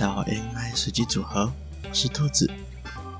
[0.00, 1.52] 到 AI 随机组合，
[1.86, 2.50] 我是兔子。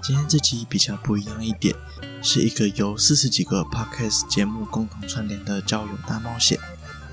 [0.00, 1.74] 今天这集比较不一样一点，
[2.22, 6.56] 是一个由四十几个 podcast 节目共同串联的交友大冒险，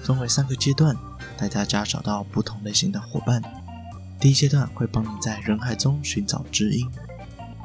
[0.03, 0.95] 分为三个阶段，
[1.35, 3.41] 带大家找到不同类型的伙伴。
[4.19, 6.87] 第一阶段会帮你在人海中寻找知音，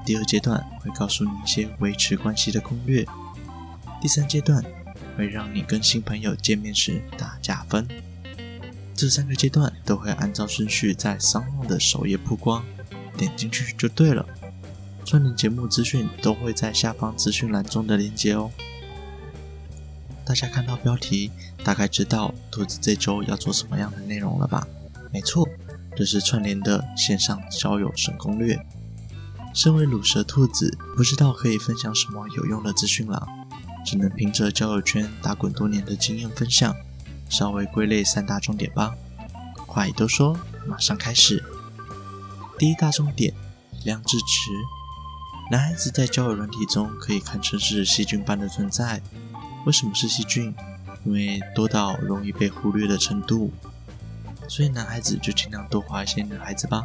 [0.06, 3.06] 第二阶段会告诉你一些维持关系的攻略，
[4.00, 4.64] 第三阶段
[5.18, 7.86] 会让你跟新朋友见面时打加分。
[9.00, 12.62] 这三个阶段都会按照顺序在 SoundOn 的首页曝光，
[13.16, 14.26] 点进去就对了。
[15.06, 18.50] 串联节目资讯都会在下方资讯栏中的链接哦。
[20.22, 21.30] 大家看到标题，
[21.64, 24.68] 大概知道兔子这周要做什么样的内容了吧？
[25.10, 25.48] 没错，
[25.96, 28.62] 这是串联的线上交友神攻略。
[29.54, 33.26] 身为卤蛇兔子，不知道可以分享什么有用的资讯了，
[33.86, 36.76] 只能凭着交友圈打滚多年的经验分享。
[37.30, 38.94] 稍微归类三大重点吧。
[39.66, 40.36] 话已多说，
[40.66, 41.42] 马上开始。
[42.58, 43.32] 第一大重点：
[43.84, 44.50] 量智池。
[45.50, 49.00] 男孩子在交友软体中可以看成是细菌般的存在。
[49.64, 50.54] 为什么是细菌？
[51.04, 53.52] 因为多到容易被忽略的程度。
[54.48, 56.84] 所以男孩子就尽量多滑一些女孩子吧。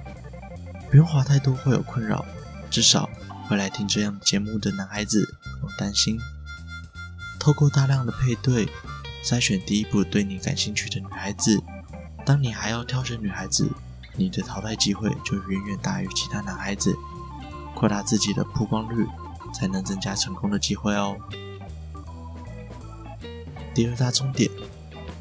[0.89, 2.23] 不用滑太多会有困扰，
[2.69, 3.09] 至少
[3.47, 6.19] 会来听这样节目的男孩子不用担心。
[7.39, 8.69] 透过大量的配对。
[9.25, 11.59] 筛选第一步对你感兴趣的女孩子，
[12.23, 13.67] 当你还要挑选女孩子，
[14.15, 16.95] 你的淘汰机会就远远大于其他男孩子。
[17.73, 19.07] 扩大自己的曝光率，
[19.51, 21.17] 才能增加成功的机会哦。
[23.73, 24.47] 第二大重点，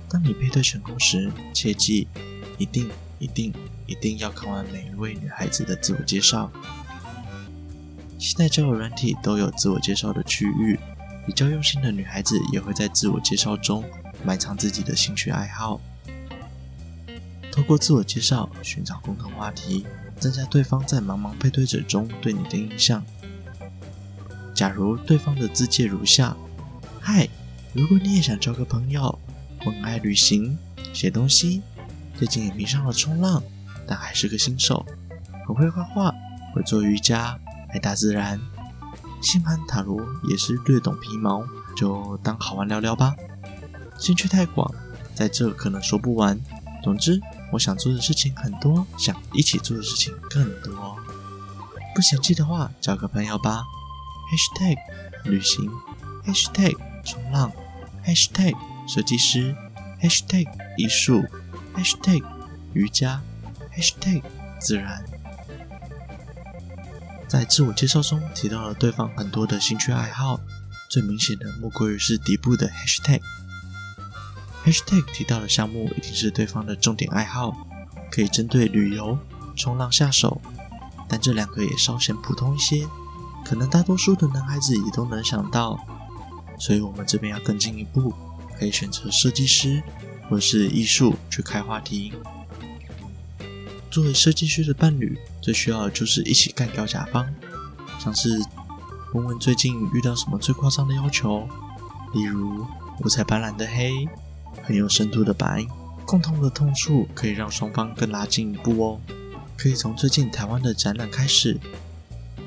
[0.07, 2.07] 当你配对成功时，切记
[2.59, 3.55] 一定、一定、
[3.87, 6.53] 一定要看完每一位女孩子的自我介绍。
[8.19, 10.79] 现在交友软体都有自我介绍的区域。
[11.27, 13.85] 比较用心的女孩子也会在自我介绍中
[14.25, 15.81] 埋藏自己的兴趣爱好，
[17.51, 19.87] 透过自我介绍寻找共同话题，
[20.19, 23.05] 增加对方在茫茫配对者中对你的印象。
[24.55, 26.37] 假如对方的自介如下：
[27.01, 27.29] 嗨，
[27.73, 29.19] 如果你也想交个朋友，
[29.65, 30.57] 我很爱旅行、
[30.93, 31.63] 写东西，
[32.17, 33.43] 最近也迷上了冲浪，
[33.87, 34.85] 但还是个新手，
[35.47, 36.15] 很会画画，
[36.55, 37.39] 会做瑜伽，
[37.71, 38.41] 爱大自然。
[39.25, 41.43] 星盘塔罗也是略懂皮毛，
[41.75, 43.17] 就当好玩聊聊吧。
[43.99, 44.71] 兴趣太广，
[45.15, 46.39] 在这可能说不完。
[46.83, 47.19] 总之，
[47.51, 50.97] 我想做的事情很多，想一起做的事情更多。
[51.95, 53.65] 不嫌弃的话，交个朋友吧。
[54.31, 54.77] Hashtag
[55.25, 55.71] 旅行
[56.27, 57.51] ，Hashtag 冲浪
[58.05, 58.55] ，Hashtag
[58.87, 59.57] 设计师
[60.03, 60.47] ，Hashtag
[60.77, 61.25] 艺术
[61.75, 62.23] ，Hashtag
[62.75, 63.23] 瑜伽
[63.75, 64.23] ，Hashtag
[64.61, 65.03] 自然。
[67.35, 70.39] 在自我介绍中提到了对方很多的兴趣爱好，
[70.89, 73.21] 最明显的莫过于是底部的 hashtag。
[74.65, 77.67] hashtag 提到的项目一定是对方的重点爱好，
[78.09, 79.19] 可以针对旅游、
[79.57, 80.41] 冲浪下手，
[81.09, 82.87] 但这两个也稍显普通一些，
[83.45, 85.77] 可能大多数的男孩子也都能想到，
[86.61, 88.15] 所以我们这边要更进一步，
[88.57, 89.83] 可以选择设计师
[90.31, 92.13] 或是艺术去开话题。
[93.91, 97.27] 作为设计师的伴侣，最需要的就是一起干掉甲方，
[97.99, 98.43] 像是
[99.13, 101.49] 问问最近遇到什么最夸张的要求，
[102.13, 102.67] 例如
[103.03, 104.09] 五彩斑斓的黑，
[104.63, 105.65] 很有深度的白，
[106.05, 109.01] 共同的痛处可以让双方更拉近一步哦。
[109.57, 111.61] 可以从最近台湾的展览开始，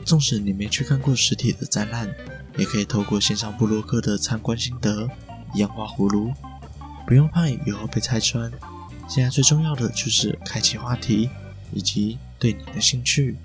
[0.03, 2.13] 纵使你没去看过实体的展览，
[2.57, 5.09] 也可以透过线上部落客的参观心得
[5.53, 6.33] 一样画葫芦，
[7.05, 8.51] 不用怕以后被拆穿。
[9.07, 11.29] 现在最重要的就是开启话题，
[11.71, 13.37] 以及对你的兴趣。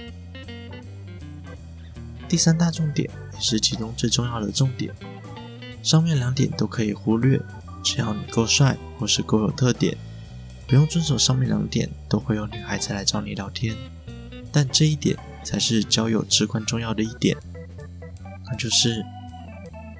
[2.28, 4.92] 第三大重点也是其中最重要的重点，
[5.82, 7.40] 上面两点都可以忽略，
[7.82, 9.96] 只要你够帅或是够有特点，
[10.66, 13.76] 不用遵守上面两点，都会有女孩子来找你聊天。
[14.50, 17.36] 但这一点才是交友至关重要的一点，
[18.46, 19.04] 那就是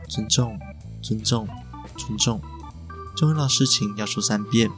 [0.08, 0.58] 尊重、
[1.00, 1.46] 尊重、
[1.96, 2.40] 尊重，
[3.16, 4.69] 重要的事情要说三遍。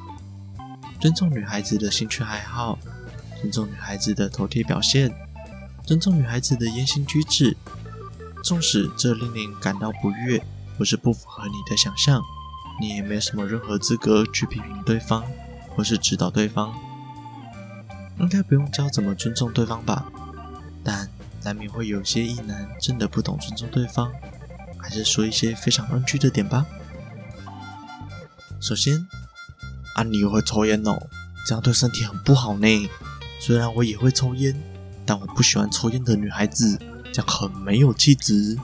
[1.01, 2.79] 尊重女孩子的兴趣爱好，
[3.41, 5.15] 尊重女孩子的头贴表现，
[5.85, 7.57] 尊重女孩子的言行举止。
[8.43, 10.43] 纵使这令你感到不悦，
[10.79, 12.23] 或是不符合你的想象，
[12.81, 15.25] 你也没什么任何资格去批评对方，
[15.71, 16.75] 或是指导对方。
[18.19, 20.07] 应该不用教怎么尊重对方吧？
[20.83, 21.09] 但
[21.43, 24.13] 难免会有些异男真的不懂尊重对方，
[24.79, 26.67] 还是说一些非常 NG 的点吧。
[28.61, 29.07] 首先。
[29.95, 30.99] 啊，你又会抽烟哦，
[31.47, 32.91] 这样对身体很不好呢。
[33.41, 34.55] 虽然我也会抽烟，
[35.05, 36.79] 但我不喜欢抽烟的女孩子，
[37.13, 38.59] 这样很没有气质。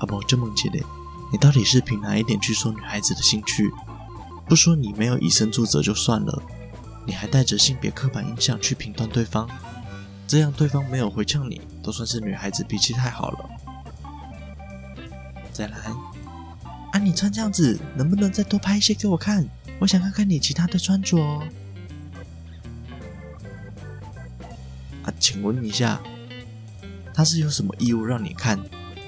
[0.00, 0.82] 啊不，这么姐嘞，
[1.30, 3.70] 你到底是凭哪一点去说女孩子的兴趣？
[4.46, 6.42] 不说你没有以身作则就算了，
[7.06, 9.48] 你还带着性别刻板印象去评断对方，
[10.26, 13.50] 这样对方没有回呛你，都算是女孩子脾气太好了。
[15.52, 15.76] 再来，
[16.92, 19.46] 啊，你穿这样子，能不能再多拍一些给我看？
[19.80, 21.18] 我想看看你其他的穿着。
[25.02, 25.98] 啊，请问一下，
[27.14, 28.60] 他是有什么义务让你看？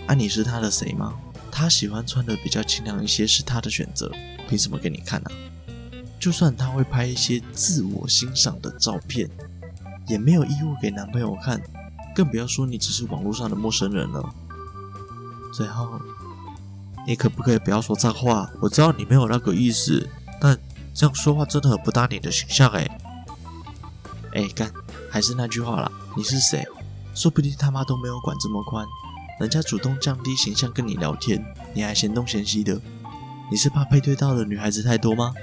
[0.06, 1.14] 啊，你是他的谁吗？
[1.50, 4.10] 他喜欢穿的比较清凉一些，是他的选择，
[4.48, 5.30] 凭什么给你看啊？
[6.19, 9.28] 就算他会拍一些自我欣赏的照片，
[10.08, 11.60] 也没有义务给男朋友看，
[12.14, 14.34] 更不要说你只是网络上的陌生人了。
[15.52, 16.00] 最后，
[17.06, 18.50] 你可不可以不要说脏话？
[18.62, 20.08] 我知道你没有那个意思，
[20.94, 22.86] 这样说话真的很不搭你的形象哎。
[24.34, 24.72] 哎，干，
[25.10, 26.66] 还是那句话啦，你是谁？
[27.14, 28.86] 说不定他妈都没有管这么宽。
[29.40, 31.44] 人家主动降低形象跟你聊天，
[31.74, 32.80] 你还嫌东嫌西的，
[33.50, 35.34] 你是怕配对到的女孩子太多吗？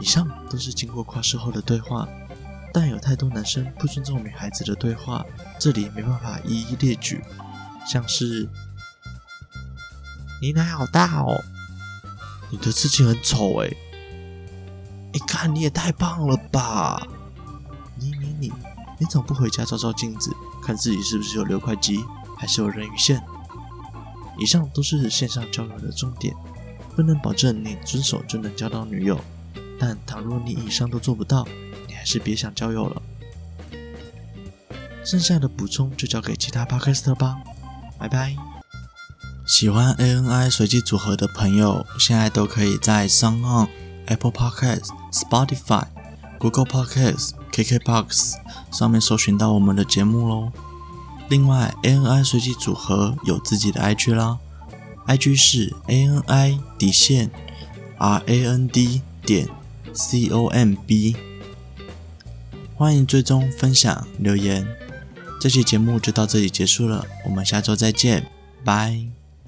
[0.00, 2.08] 以上都是经过夸饰后的对话，
[2.72, 5.24] 但有太多男生不尊重女孩子的对话，
[5.58, 7.22] 这里没办法一一列举。
[7.86, 8.48] 像是，
[10.40, 11.40] 你奶好大哦，
[12.50, 13.70] 你的刺青很丑哎，
[15.16, 17.08] 你看你也太棒了吧，
[17.98, 18.52] 你你你，
[18.98, 20.30] 你怎么不回家照照镜子，
[20.62, 22.04] 看自己是不是有六块肌？
[22.36, 23.22] 还是有人鱼线。
[24.38, 26.36] 以上都是线上交友的重点，
[26.94, 29.18] 不能保证你遵守就能交到女友。
[29.80, 31.48] 但倘若你以上都做不到，
[31.88, 33.00] 你还是别想交友了。
[35.02, 37.38] 剩下的补充就交给其他 Podcast 吧，
[37.98, 38.36] 拜拜。
[39.46, 43.68] 喜欢 ANI 随机组合的朋友，现在都可以在 SoundOn、
[44.08, 45.84] Apple Podcast、Spotify、
[46.38, 48.34] Google Podcasts、KKBox
[48.70, 50.52] 上面搜寻到我们的节目喽。
[51.30, 54.38] 另外，ANI 随机组合有自己的 IG 啦
[55.06, 57.30] ，IG 是 ANI 底线
[57.98, 59.48] RAND 点
[59.94, 61.16] COMB，
[62.76, 64.66] 欢迎追踪、分享、留言。
[65.40, 68.30] 这期节目就到这里结束了，我们下周再见，
[68.62, 69.15] 拜。